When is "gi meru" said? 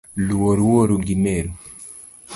1.05-1.51